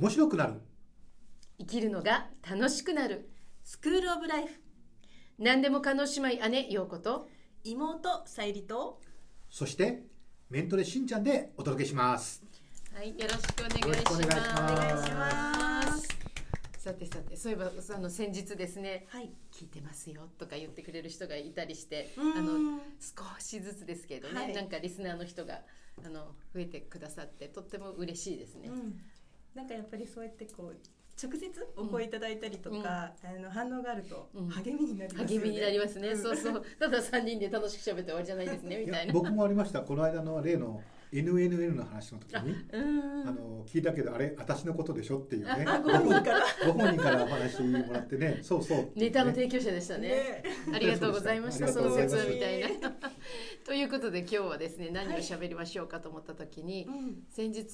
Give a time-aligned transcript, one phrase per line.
[0.00, 0.52] 面白くなる。
[1.58, 3.30] 生きるのが楽しくなる。
[3.64, 4.52] スクールオブライフ。
[5.40, 7.28] 何でも叶姉妹姉陽子と。
[7.64, 9.00] 妹さゆりと。
[9.50, 10.04] そして
[10.50, 12.44] メントレしんちゃんでお届けします。
[12.94, 14.62] はいよろしくお願いしよろしくお願いします。
[14.62, 16.08] お願いします。
[16.78, 19.32] さてさてそういえばあの先日ですねはい。
[19.52, 24.52] 聞いてますよとか言ってくれる人がいたりしてあの少しずつですけどね、はい。
[24.54, 25.62] なんかリスナーの人が
[26.06, 29.00] あの増えてくださってとっても嬉しいですね、うん、
[29.54, 30.76] なんかやっぱりそうやってこう
[31.20, 34.48] 直接お声いただいたりとか、あの反応があるとうん。
[34.50, 36.16] 励みになりますよね、励みになりますね、ん。
[36.16, 36.64] そうそう。
[36.78, 39.12] ただ3人で楽しく喋って終わりじゃないですねみたいな。
[39.18, 39.80] 僕もありました。
[39.82, 40.80] この間の例の
[41.12, 43.28] NNN の話の時にうん。
[43.28, 45.64] あの聞いたけどあれ私のことでしょっていうね。
[45.66, 46.40] あご本人から。
[46.66, 48.38] ご本人からお話もらってね。
[48.42, 48.90] そうそう。
[48.94, 50.08] ネタの提供者でしたね。
[50.08, 50.42] ね。
[50.72, 51.66] ありがとうございました。
[51.66, 52.68] その説みたいな。
[53.66, 57.24] ということで今日はですね何を喋りましょうかと思った時に、うん。
[57.28, 57.66] 先日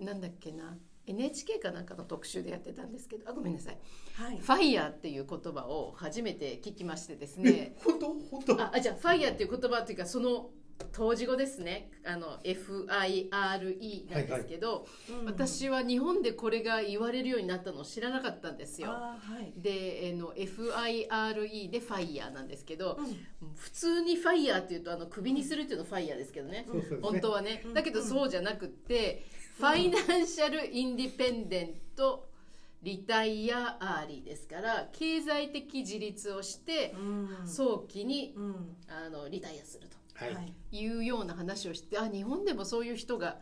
[0.00, 0.76] なんだっけな
[1.08, 3.78] NHK かなんかの特集でやってたんですけどあごめんなさい、
[4.14, 4.38] はい。
[4.38, 8.06] ファイヤーっていう言葉を初めて聞きましてですえね本当？
[8.30, 8.60] 本当？
[8.60, 10.50] ああじゃあファイヤーっていう言葉っていうかその
[10.92, 11.90] 当時語ですね。
[12.06, 18.90] あの FIRE なんですけど、うん私は日本でこれが言われるようになったのを知らなかったんですよ。
[18.90, 23.54] はい、で、えの FIRE でファイヤーなんですけど、うん。
[23.56, 27.74] 普通にファイヤーっていうとあの首にするっていうのファイヤーですけどね、そうそうですね本当はね、うん。
[27.74, 29.26] だけどそうじゃなくって、
[29.58, 32.28] ファイナンシャルインディペンデント
[32.80, 37.44] リタイアアーリーですから経済的自立をしてうん。
[37.44, 38.76] 早期にうん。
[38.88, 39.96] あのリタイアすると。
[40.14, 43.38] はい、はいいうような話をしてあ日本でもそういう人が、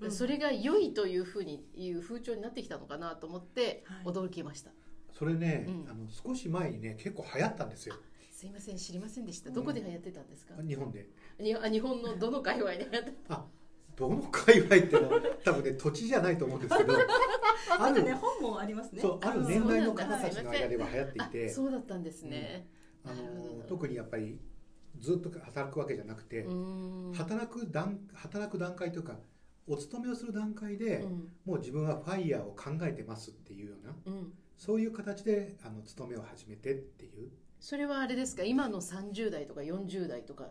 [0.00, 0.10] うんうん。
[0.10, 4.12] それが良いというふうにいう風潮になってきたのかなと思ってはい。
[4.12, 4.72] 驚きました、
[5.16, 5.88] それね、うん。
[5.88, 7.94] あの少し前にね結構流行ったんですよ。
[8.32, 9.50] すいません知りませんでした。
[9.50, 11.06] どこで流行ってたんですか、日本で。
[11.38, 13.44] にあ日本のどの界隈で流行ってあ
[14.00, 16.94] どの界隈ってのは多分ね土地じゃないと思うんですけど
[17.78, 19.02] あるね本もありますね。
[19.02, 22.68] そうある年代の方たちの間では流行っていあてそうだったんですね、
[23.04, 23.54] あなるほど。
[23.58, 24.40] の特にやっぱり
[24.98, 26.46] ずっと働くわけじゃなくて、
[27.14, 29.20] 働く段働く段階というか
[29.66, 31.32] お勤めをする段階で、うん。
[31.44, 37.30] もう自分はファイヤーを考えてますっていうようなうん、そういう形であの勤めを始めてっていう。
[37.60, 38.42] それはあれですか？
[38.42, 40.48] 今の30代とか40代とか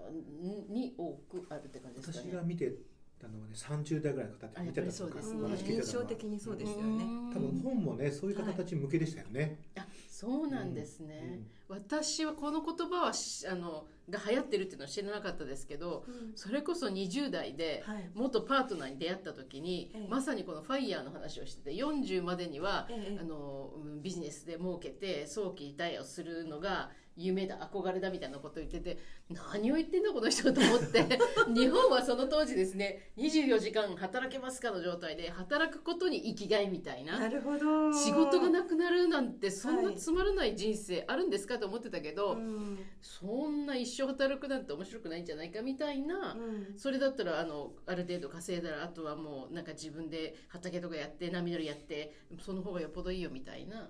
[0.70, 2.32] に多くあるって感じですかね？
[2.32, 2.76] 私が見て
[3.20, 5.22] たのはね30代ぐらいの方って見てたとかね。
[5.42, 6.06] 話聞いて印象たのは。
[6.08, 7.06] 的にそうですよね。
[7.34, 16.32] 多分本もねそういう方たち向けでしたよね、あそうなんですね、私はこの言葉はしあのが流行ってるっていうのは知らなかったですけどうん。
[16.36, 18.10] それこそ20代ではい。
[18.16, 20.08] 元パートナーに出会った時に、ええ。
[20.10, 23.18] まさにこのファイヤーの話をしてて40までにはええ。
[23.20, 28.98] あのうんビジネスで儲けて早期リタイアをするのが夢だ憧れだみたいなことを言ってて
[29.30, 31.06] 何を言ってんだこの人と思って。
[31.54, 37.20] 日本はその当時ですね24時間働けますかの状態で働くことに生きがいみたいな。
[37.20, 37.94] なるほど。
[37.94, 39.96] 仕事がなくなるなんてそんはない。
[39.96, 42.80] つまらない人生あるんですかと思ってたけど、うん。
[43.02, 46.78] そんな一生働くなんて面白くないんじゃないかみたいな、うん。
[46.78, 53.90] それだったらあのある程度稼いだらあとはもうなんか自分で畑とかやって波乗りやってその方がよっぽどいいよみたいな、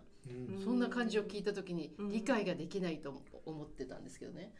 [0.64, 2.10] そんな感じを聞いた時にうん。
[2.10, 3.14] 理解ができないと
[3.46, 4.54] 思ってたんですけどね。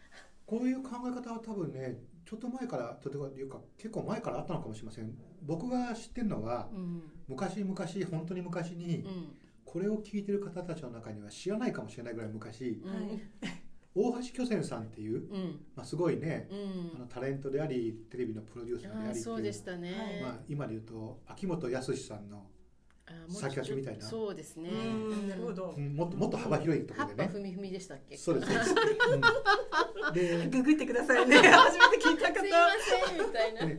[0.46, 5.16] こういう考え方は多分ねちょっと前からというか結構前からあったのかもしれません。
[5.44, 7.04] 僕が知ってるのはうん。
[7.28, 7.76] 昔々
[8.10, 9.36] 本当に昔にうん。
[9.66, 12.82] これを聞いてる方たちの中には知らないかもしれないぐらい昔
[13.94, 15.60] 大橋巨泉さんっていう、うん。
[15.76, 16.92] まあ、すごいねうん。
[16.96, 20.22] あのタレントでありテレビのプロデューサーでありっていうそうでしたね。
[20.24, 22.48] まあ、今で言うと秋元康さんの、
[23.28, 24.06] 先駆けみたいな。
[24.06, 24.70] そうですね。
[25.50, 25.74] ほど。
[25.78, 27.26] うんもっともっと幅広いところでね。
[27.26, 28.18] ぱふみふみでしたっけ？
[28.18, 28.52] そうです。
[30.14, 31.38] でググってくださいね。
[31.50, 32.40] 初めて聞いた方。
[32.40, 32.68] すいま
[33.08, 33.66] せんみたいな。
[33.66, 33.78] で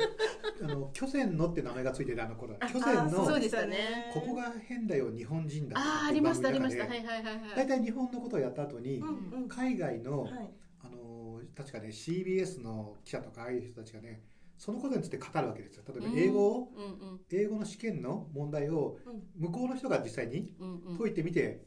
[0.62, 2.56] あの巨泉のって名前がついててあの頃。
[2.60, 4.10] あ巨泉あのそうでしたね。
[4.12, 6.84] ここが変だよ日本人だああありましたありました。
[6.86, 7.56] はいはいはいはい。
[7.56, 9.48] 大体日本のことをやった後に、うんうん。
[9.48, 10.50] 海外の、はい。
[10.82, 14.22] あの確かね CBS の記者とかああいう人たちがね
[14.56, 15.82] そのことについて語るわけですよ。
[15.88, 17.20] 例えば英語を、うんうん。
[17.32, 19.22] 英語の試験の問題をうん。
[19.48, 20.54] 向こうの人が実際に。
[20.98, 21.64] 解いてみて、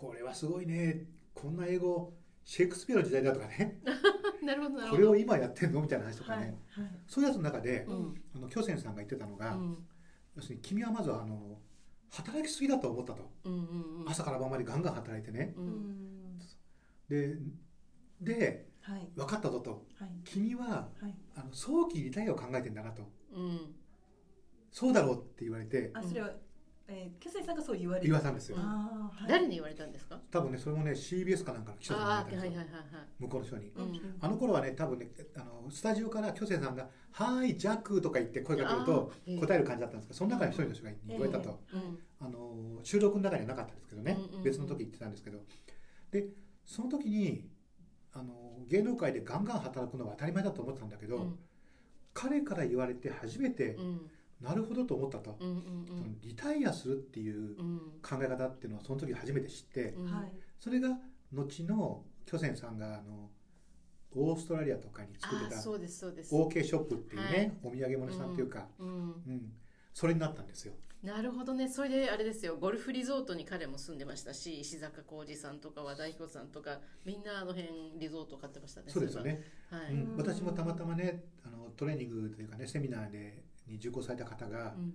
[0.00, 1.06] これはすごいね。
[1.34, 2.12] こんな英語
[2.44, 3.80] シェイクスピアの時代だとかね。
[4.42, 5.06] なるほどなるこれ。
[5.06, 6.90] を今やってんのみたいな話とかはいね、はい。
[7.06, 8.22] そういうやつの中で、うん。
[8.34, 9.86] あの巨泉さんが言ってたのが、うん。
[10.34, 11.60] 要するに君はまずはあの
[12.10, 14.08] 働きすぎだと思ったと、うんうんうん。
[14.08, 15.54] 朝から晩までガンガン働いてね。
[15.56, 15.68] ううん。
[15.68, 16.38] ん
[17.08, 17.38] で
[18.20, 19.08] ではい。
[19.14, 19.86] 分かったぞと。
[19.94, 20.10] はい。
[20.24, 21.14] 君ははい。
[21.36, 23.08] あの早期リタイアを考えてんだなと。
[23.32, 23.74] うん。
[24.72, 25.92] そうだろうって言われて。
[25.94, 26.34] あそれは
[26.86, 28.56] えー、巨泉さんがそう言われ言われたんですよ。
[28.58, 29.28] はい。
[29.28, 30.20] 誰に言われたんですか？
[30.30, 32.40] 多分ねそれもね CBS かなんかの記者さんたんですよ。
[32.40, 32.68] はいはいはい。
[33.18, 33.68] 向こうの人に。
[33.74, 34.16] うん。
[34.20, 41.60] あの頃はね多分ねあのスタジオから巨泉さんが「はーいジャック」とか言って声かけると答える感じだったんですけどその中に一人の人が言われたと。
[41.72, 41.98] うん。
[42.20, 44.42] ああの収録の中にはなかったですけどね、うんうんうん。
[44.42, 45.38] 別の時言ってたんですけど。
[46.10, 46.28] で
[46.66, 47.48] その時に
[48.12, 51.38] あの芸能界でガンガン働くのは当たり前だと思ってたんだけど、うん。
[52.12, 54.10] 彼から言われて初めてうん
[54.44, 57.78] なるほどと思ったと、うんうんそのリタイアするっていううん。
[58.02, 60.12] 考え方っていうのをその時初めて知って、うん。
[60.12, 60.32] はい。
[60.58, 60.98] それが
[61.32, 63.30] 後の巨泉さんがあの
[64.16, 66.34] オーストラリアとかに作ってたあそうですそうです。
[66.34, 67.52] OK ショップっていうね、はい。
[67.62, 68.92] お土産物屋さんっていうか、うんう
[69.30, 69.52] ん。
[69.92, 70.74] それになったんですよ。
[71.02, 71.68] なるほどね。
[71.68, 72.56] それであれですよ。
[72.56, 77.68] ゴルフリゾートに彼も住んでましたし石坂浩二さんとか和田彦さんとかみんなあの辺
[77.98, 84.94] リゾート買ってましたねそうですよね、はい、うん、私もたまたまねあのトレーニングというかねセミナーでに受講された方が、うん。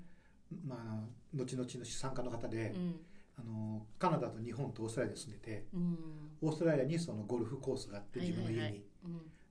[0.65, 2.95] まあ、後々の参加の方で、うん。
[3.37, 5.97] あのカナダと日本とオーストラリアで住んでてうん。
[6.41, 8.83] オーストラリアにそのゴルフコースがあって自分の家に、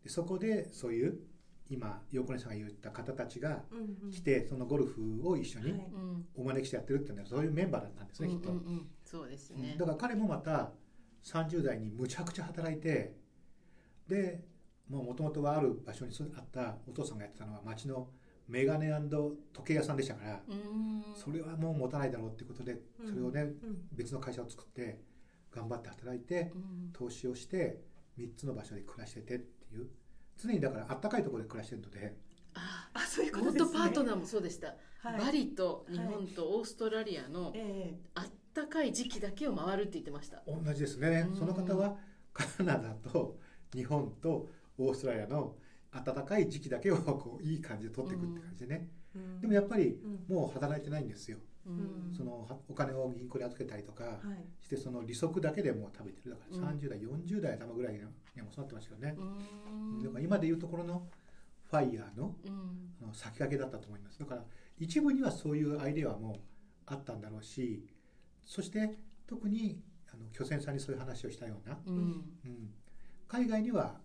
[0.02, 1.18] でそこでそういう
[1.70, 3.62] 今横根さんが言った方たちが
[4.10, 5.82] 来てそのゴルフを一緒に
[6.34, 8.52] お招きしてやってるっていうのはそういうメンバーだったんですね、きっと、
[9.04, 9.76] そうですね。
[9.78, 10.72] だから彼もまた
[11.24, 13.16] 30代にむちゃくちゃ働いて
[14.06, 14.42] で
[14.88, 18.08] もともとはある場所にあったお父さんがやってたのは町の
[18.48, 19.36] メガネ時
[19.66, 21.04] 計屋さんでしたから、うん。
[21.14, 23.56] それはもう持たないだろうっていうことでそれをね、うん。
[23.92, 25.00] 別の会社を作って
[25.50, 26.90] 頑張って働いてうん。
[26.92, 27.82] 投資をして
[28.18, 29.88] 3つの場所で暮らしててっていう。
[30.36, 32.16] 常にだからあったかいところで暮らしてるので。
[32.54, 33.78] ああそういうこと元ですね。
[33.78, 35.18] パートナーもそうでした、はい。
[35.20, 37.94] バリと日本とオーストラリアのえ。
[38.14, 38.24] あっ
[38.54, 40.42] たかい時期だけを回るって言ってました。
[40.46, 41.26] 同じですね。
[41.28, 41.36] うん。
[41.36, 41.96] その方は
[42.32, 43.38] カナダと
[43.74, 44.48] 日本と
[44.78, 45.56] オーストラリアの
[45.92, 49.40] 暖かい時期だけをこういい感じで取っていくって感じでね、えうん。
[49.40, 49.98] でもやっぱり
[50.28, 50.34] うん。
[50.34, 52.12] もう働いてないんですよ、うん。
[52.16, 54.64] そのはお金を銀行に預けたりとかはい。
[54.64, 56.30] してその利息だけでもう食べてる。
[56.30, 56.78] だからうん。
[56.78, 59.22] 30代、40代頭ぐらいにはもうそうなってましたよね、う
[60.00, 60.02] ん。
[60.02, 61.06] だから今でいうところの
[61.70, 62.34] ファイヤーの
[63.00, 64.18] の先駆けだったと思います。
[64.18, 64.44] だから
[64.78, 66.34] 一部にはそういうアイデアはもう
[66.86, 67.86] あったんだろうし
[68.44, 68.96] そして
[69.26, 69.82] 特に
[70.12, 71.94] あの巨泉さんにそういう話をしたような、うん。
[71.96, 71.98] う
[72.48, 72.70] ん、
[73.26, 74.00] 海外には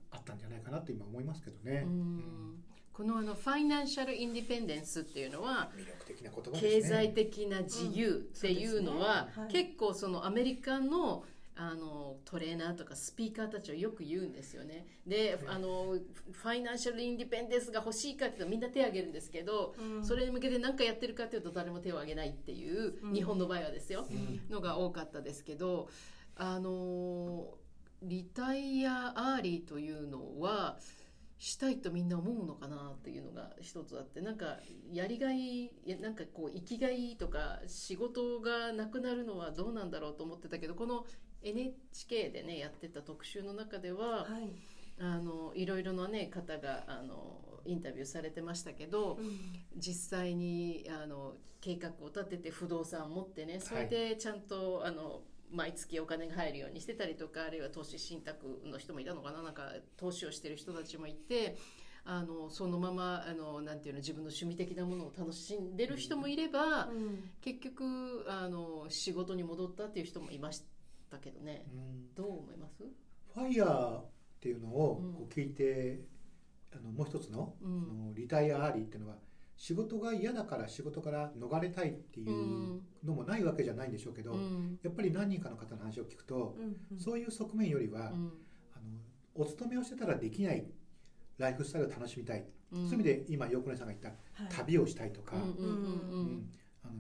[0.54, 2.64] ないかなと今思いますけどね、うん。
[2.94, 6.70] このあのファイナンシャルインディペンデンスっていうのは魅力的な言葉ですね。
[6.70, 14.88] 経済的な自由っていうのは結構そのアメリカのあのトレーナーとかスピーカーたちはよく言うんですよね。
[15.06, 15.98] であの
[16.32, 20.04] ファイナンシャルインディペンデンスが欲しいかっていうとみんな手を挙げるんですけどうん。
[20.04, 24.08] それに向けて何かやってるかっていうと誰も手を挙げないっていううん日本の場合はですよ。
[24.10, 24.42] うん。
[24.50, 25.90] のが多かったですけど
[26.36, 27.54] あの
[28.04, 30.78] リタイアアーリーというのは
[31.40, 34.60] したいとみんな思うのかなっていうのが一つあってなんか
[34.94, 41.06] やりがいやなんかこう生きがいとか仕事がなくなるのはどうなんだろうと思ってたけどこの
[41.42, 44.56] NHK でねやってた特集の中でははい。
[45.00, 49.32] あのいろいろな、ね、方があのインタビューされてましたけどうん。
[49.76, 55.22] 実際にあの計画を立てて不動産を持ってねそれでちゃんと、あの
[55.54, 59.42] 毎月お金が入るようにしてたりとかあるいは投資信託の人もいたのかな。
[59.42, 61.58] なんか投資をしてる人たちもいて
[62.06, 67.30] あのそのままあのなんていうの自分の趣味的なものを楽しんでる人もいれば、うん。
[67.42, 70.64] 結局あの仕事に戻ったっていう人もいまし
[71.10, 71.66] たけどね。
[71.72, 72.14] うん。
[72.14, 72.84] どう思います？
[73.34, 74.06] ファイヤーっ
[74.42, 75.14] ていうのをうん。
[75.14, 76.02] こう聞いて、
[76.74, 77.88] あのもう一つの,、うん。
[77.90, 79.16] あのリタイアアーリーっていうのは
[79.56, 84.80] 仕事が嫌だから仕事から逃れたいっていうのもないわけじゃないんでしょうけど、うん。
[84.84, 87.00] やっぱり何人かの方の話を聞くと、うんうん。
[87.00, 88.32] そういう側面よりは、うん。
[88.74, 88.84] あの
[89.36, 90.66] お勤めをしてたらできない
[91.38, 92.90] ライフスタイルを楽しみたい、うん。
[92.90, 94.52] そういう意味で今横根さんが言ったはい。
[94.52, 95.36] 旅をしたいとか、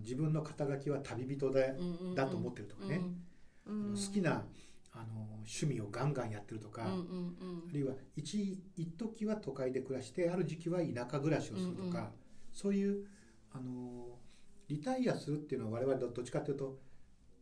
[0.02, 3.02] 自分の肩書きは旅人で、うんうんだと思ってるとかね、
[3.66, 3.86] うん。
[3.86, 4.46] あの好きな
[4.96, 12.12] あの趣味をガンガンやってるとか、あるいは一一時は都会で暮らしてある時期は田舎暮らしをするとか、
[12.54, 13.06] そういう
[13.52, 14.20] あの
[14.70, 16.80] リタイアするっていうのは我々どどっちかというと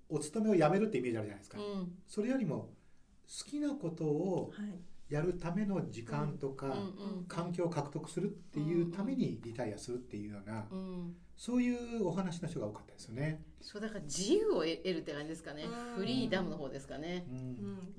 [0.09, 1.91] お勤めを辞めるってイメージあるじゃないですか、うん。
[2.07, 2.73] それよりも
[3.25, 4.79] 好きなことをはい。
[5.11, 6.73] やるための時間とか、
[7.27, 11.15] 環境を獲得するっていうためにリタイアするっていうような、うん。
[11.35, 13.43] そういうお話の人が多かったですよね。
[13.59, 15.63] そうだから自由を得るって感じですかね。
[15.63, 15.95] うん。
[15.97, 17.27] フリーダムの方ですかね。
[17.29, 17.37] うん。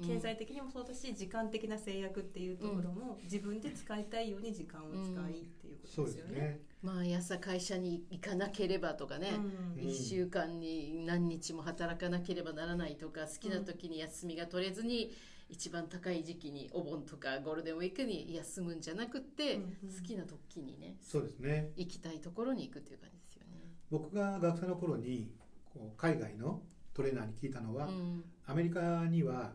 [0.00, 0.09] うん。
[0.09, 6.61] 経済的にもそうだし時間的な制約っていうところも自分で使いたいように時間を使いっていうことですよね。
[6.83, 9.45] 毎朝会社に行かなければとかね、うん。
[9.85, 15.12] うん1週間に何日も働かなければならないとか好きな時に休みが取れずに
[15.49, 19.62] 一番高い時期にお盆とかゴールデンウィークに休むんじゃなくって、好
[20.07, 21.71] きな時にねそうですね。
[21.77, 23.61] 行きたいところに行くっていう感じですよね。
[23.91, 25.33] 僕が学生の頃に
[25.65, 26.62] こう海外の
[26.95, 28.25] トレーナーに聞いたのは、うん。
[28.47, 29.53] アメリカには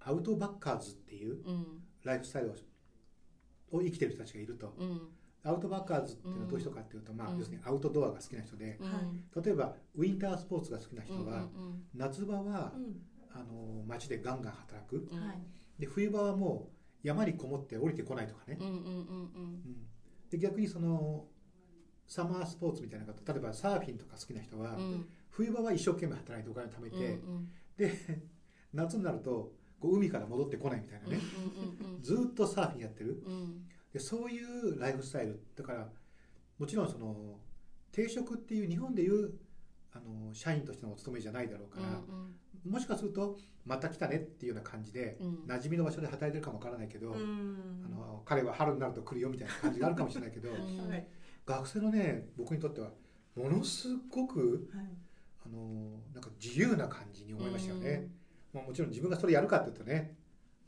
[0.00, 1.66] アウトバッカーズっていううん。
[2.04, 2.54] ライフスタイルを
[3.72, 4.74] を生きてる人たちがいると。
[4.78, 5.08] うん
[5.42, 7.38] アウトバッカーズっていうのはどういう人かっていうと、まあうん。
[7.38, 13.00] 要するにアウトドアが好きな人でうん例えばウィンタースポーツが好きな人は、うんうん夏場はうん。
[13.32, 15.08] あの街でガンガン働く。
[15.78, 16.68] で冬場はも
[17.04, 18.58] う山にこもって降りてこないとかね、
[20.28, 21.24] で逆にその
[22.06, 24.76] サマースポーツみたいなこと例えばサーフィンとか好きな人は、
[25.30, 27.92] 冬場は一生懸命働いてお金貯めて、うんで
[28.74, 31.18] 夏になるとこう海から戻ってこないみたいなね、
[31.82, 33.22] うんうんずーっとサーフィンやってる
[33.92, 35.88] でそういうライフスタイルだから
[36.58, 37.38] もちろんその
[37.92, 39.32] 定職っていう日本でいう
[39.92, 42.00] あの社員としてのお勤めじゃないだろうから、
[42.64, 45.26] もしかするとまた来たねっていうような感じで、うん。
[45.26, 47.84] うん馴染みの場所で働いてるかもわからないけど、うん。
[47.84, 50.88] あの彼は春になると来るよみたいな感じがあるかもしれないけどうん。
[50.88, 51.06] はい。
[51.46, 52.90] 学生のね僕にとっては
[53.36, 54.86] ものすごくはい。
[55.44, 58.08] あのなんか自由な感じに思いましたよね、
[58.52, 60.14] まあ、もちろん自分がそれやるかっていうとね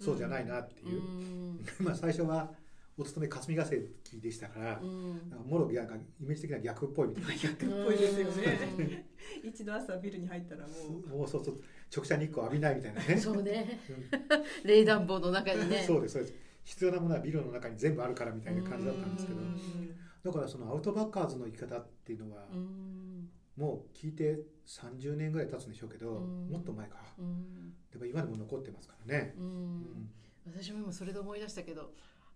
[0.01, 0.89] そうじゃないなってう。
[0.89, 1.67] いう、ん。
[1.81, 2.53] まあ最初は
[2.99, 3.81] お勤め霞が関
[4.21, 5.31] でしたから、うん。
[5.31, 7.31] なんかもろなんかイメージ的な逆っぽいみたいな。
[7.43, 9.09] 逆っぽいですよね。
[9.43, 10.75] 一度朝ビルに入ったらも
[11.07, 11.09] う。
[11.09, 11.61] もうそうそう
[11.95, 13.17] 直射日光浴びないみたいなね。
[13.17, 13.81] そうね。
[13.89, 14.69] うん。
[14.69, 15.85] 冷暖房の中にね。
[15.87, 16.35] そうですそうです。
[16.65, 19.39] 必要なものはビルの中に全部あるからみたいな感じだったんですけど。
[19.39, 19.57] うん。
[20.23, 23.31] だからそのアウトバッカーズの生き方っていうのはうん。
[23.57, 26.49] もう聞いて30年ぐらい経つんでしょうけどうん。
[26.51, 27.15] もっと前か。
[27.19, 27.75] うん。
[27.91, 29.35] でも今でも残ってますからね、
[30.47, 31.93] 私も今それで思い出したけど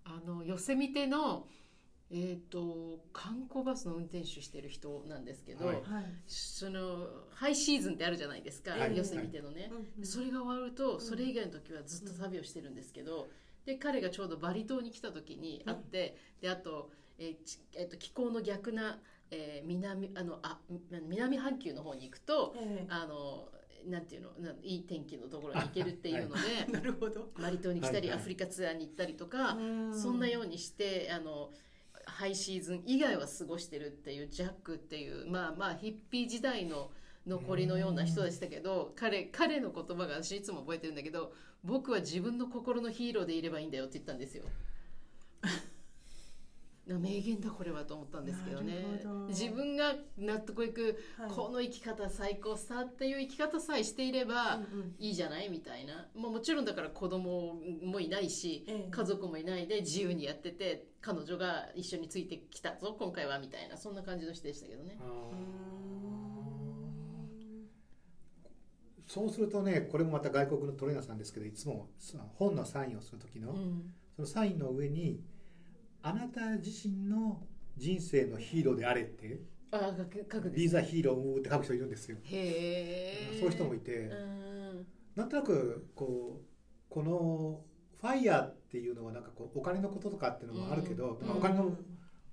[0.06, 1.46] あのヨセミテの
[2.08, 5.74] えっ、と観光バスの運転手してる人なんですけど、はい。
[5.76, 5.84] はい
[6.28, 8.96] そのハイシーズンってあるじゃないですか、はい。
[8.96, 11.00] ヨセミテのね、うんそれが終わるとん。
[11.00, 13.28] それ以外の時はずっと旅をしてるんですけど、
[13.64, 19.00] で彼がちょうどバリ島に来た時に会って、であと,、えーちえっと気候の逆な、
[19.32, 20.60] えー南あのあ
[21.08, 22.86] 南半球の方に行くとえ。
[22.88, 23.48] あの
[23.86, 24.30] なんていうの？
[24.38, 27.30] ないい天気のところに行けるっていうので、 えなるほど。
[27.40, 28.18] バリ島に来たり、はいはい。
[28.18, 29.56] アフリカツアーに行ったりとか、
[29.92, 31.50] そんなうようにしてあの
[32.06, 36.90] ハイシーズン以外は過ごしてるっていうジャックっていうまあまあヒッピー時代の
[37.26, 41.32] 残りのような人でしたけど彼彼の言葉が私いつも覚えてるんだけど
[41.64, 44.44] 僕は自分の心のヒーローでいればいいんだよって言ったんですよ。
[46.86, 49.02] な名言だこれはと思ったんですけどね。
[49.28, 51.30] 自分が納得いく、はい。
[51.30, 54.60] この生き方最高さっていう生き方さえしていれば、
[54.98, 58.90] いいじゃないみたいな、まあ、もちろんだから子供もいないし、ええ。
[58.90, 64.98] 家族もいないで自由にやってて彼女が一緒についてきたぞ今回はみたいなそんな感じの人でしたけどね。
[69.08, 71.88] そうするとねこれもまた外国のトレーナーさんですけどいつも
[72.34, 73.92] 本のサインをする時の、うん。
[74.14, 75.20] そのサインの上に
[76.06, 77.42] あなた自身の
[77.76, 79.40] 人生のヒーローであれって
[79.72, 82.16] ああ書く書くん「ですビーザヒーロー」って書く人いるんですよ。
[82.22, 84.06] へえそういう人もいて。
[84.06, 84.86] うん。
[85.16, 86.46] なんとなくこう
[86.88, 87.64] この
[88.00, 91.76] ファイヤーっていうのはなんかこうお金のこととかっていうのもあるけど、お金の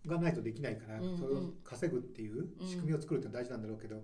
[0.05, 4.03] がないとできないから、うんそれを稼ぐっていう仕組みを作るって大事なんだろうけど、やっ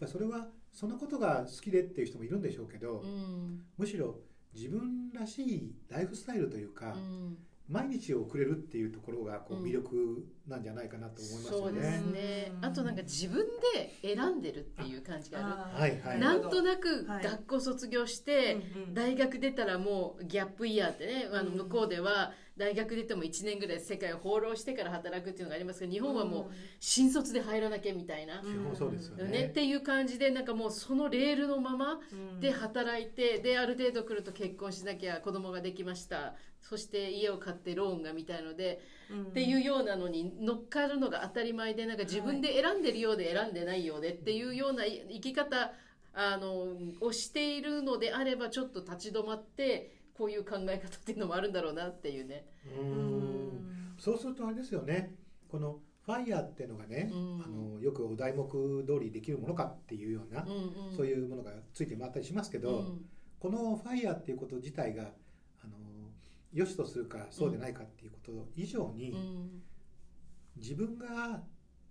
[0.00, 3.62] ぱりそれはそのことが好きでっていう人もいるんでしょうけど、うん。
[3.76, 4.20] むしろ
[4.54, 7.36] 自分らしいライフスタイルというか、うん
[7.68, 9.64] 毎日を送れるっていうところがこううん。
[9.64, 12.12] 魅力なんじゃないかなと思いますよそうですね。
[12.12, 12.64] ねうん。
[12.64, 13.44] あとなんか自分
[13.74, 15.80] で選んでるっていう感じがああー。
[15.80, 16.14] はいはい。
[16.14, 18.94] るなんとなくはい学校卒業して、うんうん。
[18.94, 21.56] 大学出たらもうギャップイヤーってねあのうん。
[21.56, 29.24] 向こうでは大学出ても1年ぐらい世界を放浪してから働くっていうのがありますけど日本はもう新卒で入らなきゃみたいな、うん基本そうですよね。
[29.24, 32.40] ねっていう感じでなんかもうそのレールのままうん。
[32.40, 36.34] で働いてである程度来ると結婚しなきゃ子供ができました。
[36.60, 39.22] そして家を買ってローンがみたいので、うん。
[39.24, 45.72] っていうようなのに乗っかるのが当たり前でなんか自分で選んでるようで選んでないようでっていうような生き方
[46.14, 52.46] あのをしているのであればちょっと立ち止まってこういう考え方っていうのもあるんだろうなっていうね。
[52.78, 53.48] ううん。
[53.48, 55.14] んそうするとあれですよね。
[55.48, 57.42] このファイヤーっていうのがね、うん。
[57.44, 58.48] あのよくお題目
[58.86, 63.04] 通りできるものかっていうような、うんうん、そういうものがついて回ったりしますけど、うん。
[63.38, 65.02] このファイヤーっていうこと自体が
[65.62, 65.76] あの
[66.52, 69.62] 良しとするかそうでないかっていうこと以上に、うん。
[70.56, 71.42] 自分が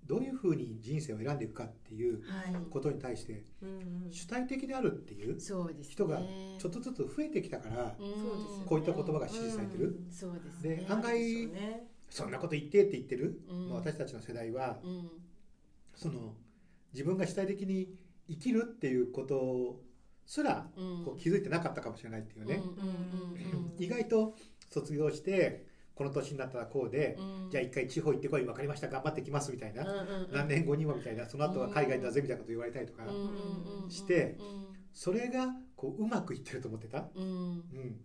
[0.05, 2.55] どういうふうに人生を選んでいくかっていうはい。
[2.69, 3.43] ことに対して
[4.11, 5.39] 主体的であるっていう
[5.81, 6.19] 人が
[6.59, 7.95] ちょっとずつ増えてきたから、
[8.65, 9.99] こういった言葉が支持されてる。
[10.61, 11.49] で案外
[12.09, 13.69] そんなこと言ってって言ってる、うん。
[13.69, 15.09] まあ、私たちの世代はうん。
[15.95, 16.35] その
[16.93, 17.89] 自分が主体的に
[18.29, 19.81] 生きるっていうこと
[20.25, 21.03] すらうん。
[21.03, 22.61] こう気づいてなかったかもしれないっていうね、
[23.79, 24.35] 意外と
[24.69, 27.49] 卒業してこの年になったらこうで、うん。
[27.49, 30.29] じゃあ一回地方行ってこい分かりました頑張ってきますみたいな、うんうんうん。
[30.31, 33.89] 何年後にもみたいなその後は海外だぜみたいなこと言われたりとか、うんうんうんうん。
[33.89, 34.37] して
[34.93, 37.23] それがこううまくいってると思ってた、うん。
[37.23, 37.95] うん。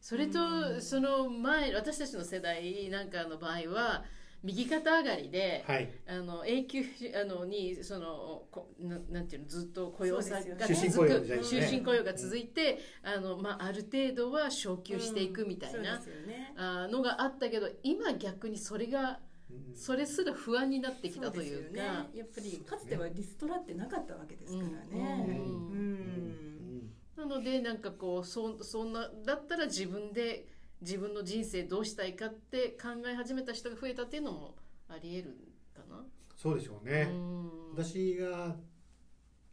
[0.00, 4.04] それとうんその前私たちの世代なんかの場合は
[4.44, 5.90] 右肩上がりで、はい。
[6.06, 6.84] あの永久
[7.20, 16.54] あのにそのこななんていうのずっと雇用さが続く終身雇用が続いて、あのまあある程度は昇給していくみたいな、そうですよね。
[16.56, 19.18] あのがあったけど今逆にそれが
[19.50, 19.76] うん。
[19.76, 21.82] それすら不安になってきたというか。
[21.82, 21.82] ね、
[22.14, 25.26] やっぱりかつてはリストラってなかったわけですからね。
[25.28, 25.36] うん。
[25.36, 26.90] うん。
[27.16, 30.46] なのでなんかこうそそんなだったら自分で
[30.84, 34.54] 自分の人生どうしたいかって考え始めた人が増えたっていうのも
[34.86, 35.34] ありえる
[35.74, 36.04] かな？
[36.36, 37.50] そうでしょうね、うん。
[37.72, 38.54] 私が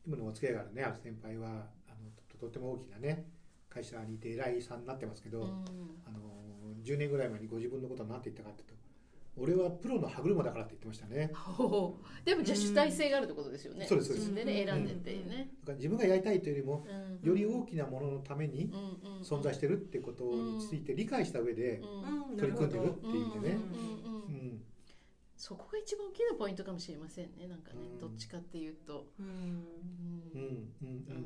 [0.06, 3.26] 今のお付き合いがあるねある先輩はあのととても大きなね
[3.70, 5.48] 会社にいて偉いさんになってますけど、うん。
[6.06, 6.20] あの
[6.84, 8.74] 10年ぐらい前にご自分のことは何て言ったかっていうと
[9.38, 11.32] 俺はプロの歯車だからって言ってましたね。
[12.26, 13.86] でもじゃあ主体性があるってことですよね。
[13.86, 14.30] そうですそうです。
[14.30, 15.52] 自分でね選んでってね。
[15.62, 16.86] だから自分がやりたいというよりも
[17.22, 22.32] うんより大きなもののためにうんうん存在してるってことについて理解した上でうん。
[22.32, 24.34] うん取り組んでるっていう意味でね、うんうんうんううん。
[24.56, 24.64] ん、
[25.36, 27.48] そこが一番大きなポイントかもしれませんね。
[27.48, 28.00] なんかね、うん。
[28.00, 29.26] どっちかっていうと、うん。
[29.26, 29.34] うん
[30.36, 31.06] うんうん。
[31.10, 31.20] あの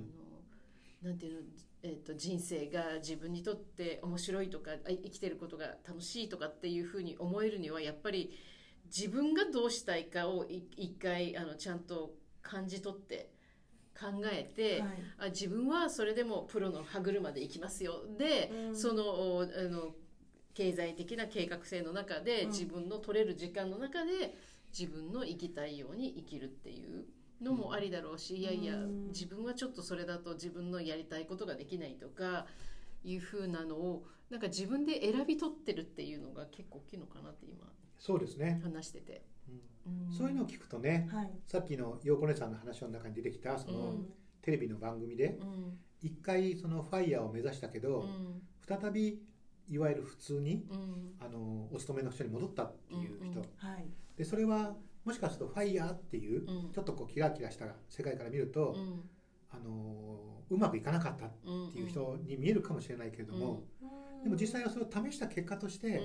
[1.02, 1.40] なんていうの、
[1.84, 8.32] えー、と人生が自分にとって面白いとかあ生きてることが楽しいとかっていうふうに思えるにはやっぱり
[8.86, 13.30] 自分がどうしたいかをい一回あのちゃんと感じ取って
[14.00, 14.92] 考えて、はい。
[15.20, 18.02] あ自分はそれでもプロの歯車で行きますよ。
[18.18, 18.75] で、うん。
[18.75, 19.96] そのおあの
[20.54, 22.50] 経済的な計画性の中で、うん。
[22.50, 24.36] 自分の取れる時間の中で
[24.78, 27.06] 自分の生きたいように生きるっていう
[27.42, 32.46] のもありだろうし、いやいやうん自分はちょっとそれだと自分のやりたいことができないとか
[33.04, 37.65] いうふうなのをなんか自分で選び取ってるっていうのが結構大きいのかなって今
[38.00, 40.08] そうですね、話してて、うん。
[40.08, 41.32] うんそういうのを聞くとねはい。
[41.46, 45.80] さっきの陽子姉さんの話の中に出てきたその、うんテレビの番組でうん。
[46.04, 48.42] 一回そのファイヤーを目指したけど、うん。
[48.68, 49.20] 再び
[49.68, 51.13] いわゆる普通にうん。
[51.20, 53.46] あのお勤めの人に戻ったっていう人、は
[53.77, 53.88] い。
[54.18, 56.72] でそれはもしかするとファイヤーっていう、うん。
[56.72, 59.01] ちょっとこうキラキラした世界から見ると、うん。
[59.51, 61.31] あのうまくいかなかったっ
[61.72, 63.63] ていう人に見えるかもしれないけれども、
[64.24, 66.01] でも実際はそれを試した結果として、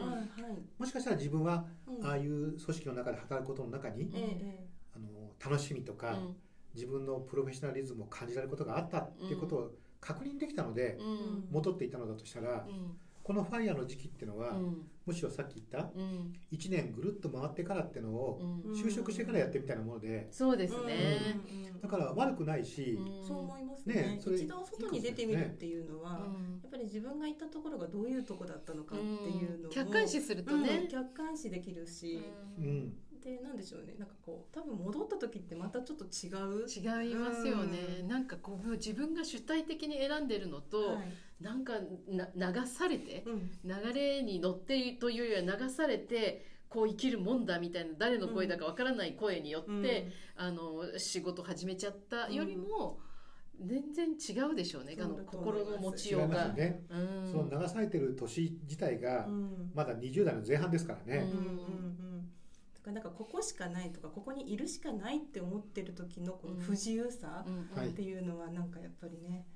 [0.78, 2.06] もしかしたら自分はうん。
[2.06, 5.06] ああいう組織の中で働くことの中に、ええあの
[5.44, 6.36] 楽しみとか、うん。
[6.74, 11.48] 自分のプロフェッショナリズムを感じられることがあったっていうことを確認できたので、うん。
[11.50, 12.96] 戻っていたのだとしたら、うん
[13.30, 14.82] このファイヤーの時期っていうのは、うん。
[15.06, 16.32] むしろさっき言ったうん。
[16.50, 18.72] 1年ぐるっと回ってからっていうのをうん。
[18.72, 20.26] 就職してからやってみたいなもので。
[20.32, 21.38] そうですね、
[21.80, 23.94] だから悪くないし、うんそう思いますね。
[23.94, 26.58] ねそれ一度外に出てみるっていうのは、うん。
[26.60, 30.62] やっぱり自分が行ったところがどういうとこだったのかっていうのを、客観視するとうん。
[30.64, 32.20] ね、客観視できるし、
[32.58, 33.94] ううんんでなんでしょうね。
[33.98, 36.28] なんかこう多分戻った時ってまたちょっと違
[36.64, 36.66] う。
[36.68, 38.08] 違いますよね、うん。
[38.08, 41.42] なんかこう自分が主体的に選んでるのと、はい。
[41.42, 41.74] なんか
[42.08, 43.50] な流されてうん。
[43.64, 50.12] 流れに乗っているというよりは流されてこう生きるもんだみたいな誰の声だかわからない声によって、うん。
[50.36, 52.98] あの仕事始めちゃったよりも
[53.62, 56.48] 全然違うでしょうね、あの心の持ちようが。
[56.54, 57.30] ね、うん。
[57.30, 59.70] その流されてる年自体がうん。
[59.74, 61.38] まだ20代の前半ですからね、うん。
[61.38, 61.46] うん。
[62.04, 62.09] うん
[62.92, 67.44] だからなんかここしかないとかここにいるしかないって思ってる時のこの不自由さ
[67.78, 69.46] っていうのはなんかやっぱりね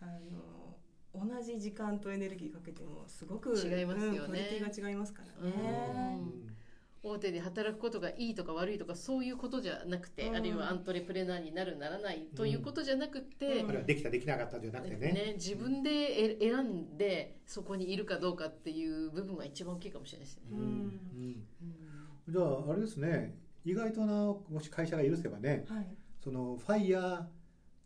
[0.00, 0.76] あの
[1.14, 5.54] 同じ時間とエネルギーかけてもすごく違いますよねうんクオリティが違いますからね。
[5.62, 6.56] うん。
[7.02, 10.36] 大手で働くことがいいとか悪いとかそういうことじゃなくて、うん。
[10.36, 13.68] あるいはアントレプレナーになるならないということじゃなくて、うん。
[13.70, 15.12] あるいはできたできなかったじゃなくてね。
[15.12, 20.42] ね、自分でえ選んでそこにいるかどうかっていう部分が一番大きいかもしれないですね。
[20.52, 20.58] うん。
[20.58, 21.46] うん。
[21.62, 21.86] うん
[22.28, 25.86] じゃああれですね意外となもし会社が許せばねはい。
[26.22, 27.24] そのファイヤー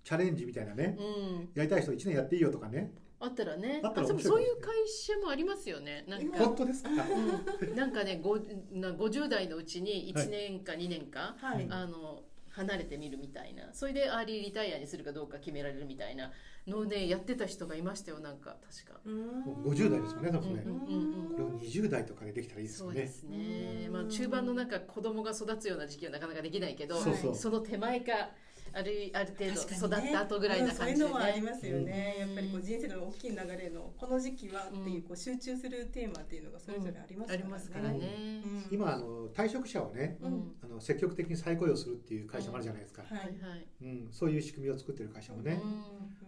[0.02, 2.92] チャレンジみたいなね、うん、やりたい人1年やっていいよとかね。
[3.22, 3.80] あったらね。
[3.84, 6.06] あったらそういう会社もありますよね。
[6.08, 6.38] なんか。
[6.38, 8.38] 本当ですか、うん、なんかねご
[8.72, 11.66] な50代のうちに1年か2年か、はい。
[11.68, 13.72] あの離れてみるみたいな。
[13.72, 16.30] それでアーリーリタイアにするかどうか決められるみたいな。
[16.66, 19.00] のをねやってた人がいましたよなんか確か。
[19.08, 21.20] もう50代ですもんね多分ね、うんうんうん。
[21.22, 22.94] うんこれを20代とかでできたらいいですよね。
[22.94, 27.34] そうですね、うんまあ、中盤のなんか子供が育つような時期はなかなかできないけどそうそう。
[27.34, 28.12] その手前か
[28.72, 31.50] あるある程度育った後ぐらいな感じでうんそういうのはありね。
[31.50, 32.28] ますよね、うん。
[32.28, 35.02] やっぱりこう人生の大きい流れのこの時期はっていううん。
[35.02, 37.44] こう集中するテーマっていうのがそれぞれありますあからね。
[37.44, 38.42] りますからね。
[38.44, 38.64] うん。
[38.70, 40.54] 今あの退職者をねうん。
[40.62, 43.34] あの積極的に再雇用するっていう会社もあるじゃないですか、ははい。
[43.34, 43.66] いはい。
[43.82, 44.08] うん。
[44.12, 45.60] そういう仕組みを作ってる会社もね、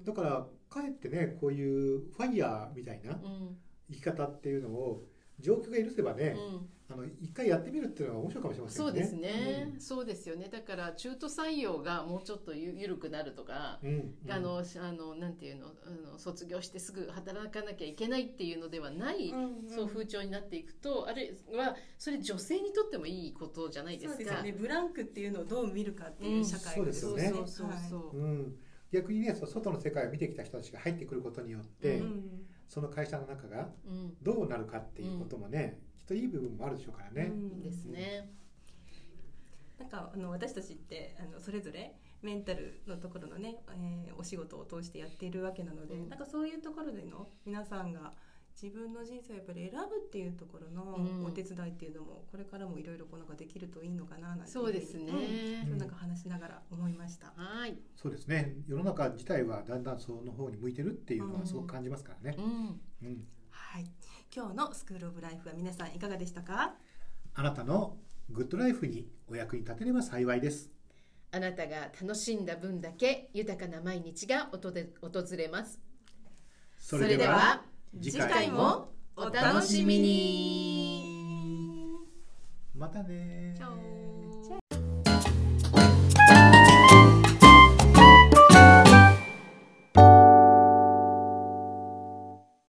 [0.03, 3.57] うだからかえってねこういうファイヤーみたいなうん。
[3.91, 5.05] 生き方っていうのを
[5.40, 6.68] 状況が許せばね、うん。
[6.92, 8.90] あの一回やってみるっていうのが面白いかもしれませんね。
[8.90, 10.49] そうですね、そうですよね。
[10.53, 14.14] だから中途採用がもうちょっとゆ緩くなるとか、うん。
[14.25, 14.33] うん。
[14.33, 24.14] あのあのなんていうのあの卒業してすぐ働かなきゃいけないっていうのではない、うんそう風潮になっていくとあれはそれ女性にとってもいいことじゃないですか。
[24.14, 24.53] そうですよね。
[24.53, 27.33] ブランクっていうのをどう見るかっていう社会うんそうですよね。
[27.35, 28.27] そうそうそう、う。
[28.27, 28.57] ん、
[28.92, 37.31] 逆にねその外の世界を見てきた人たちが入ってくることによって、ううんその会社の中がうんどうなるかっていうこともね、きっといい部分もあるでしょうからね。
[37.31, 38.31] うんですね。
[39.79, 48.15] なんかあの私たちってあのそれぞれメンタルのところのね、えーお仕事を通してやっているわけなので、うんなんかそういうところでの皆さんが
[48.61, 55.05] 自分の人生をやっぱり選ぶっていうところうんのお手伝いっていうのもこれからもいろいろこうなんかできるといいのかななんていそうですね。
[55.05, 57.33] うん今日なんか話しながら思いました。
[57.35, 57.77] はい。
[57.97, 62.37] そうですね世の中自体はだんだんその方に向いてるっていうのはすごく感じますからね。
[62.38, 62.81] うん。
[63.09, 63.87] うんはい、
[64.35, 66.75] 今日のスクールオブライフは皆さんいかがでしたか？
[67.35, 67.97] あなたの
[68.31, 70.71] グッドライフにお役に立てれば幸いです。
[71.31, 75.81] あなたが楽しんだ分だけ豊かな毎日が訪れ訪れます。
[76.79, 77.65] そそれでは
[78.01, 81.03] 次次回も回もお楽しみに。
[82.75, 84.02] またねチャオ